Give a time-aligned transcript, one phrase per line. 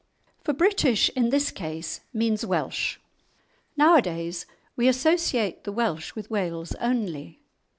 [0.43, 2.97] For "British" in this case means "Welsh."
[3.77, 7.39] Nowadays we associate the Welsh with Wales only.